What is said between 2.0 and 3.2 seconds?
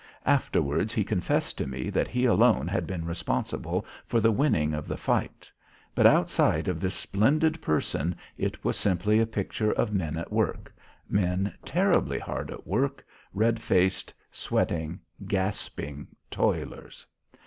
he alone had been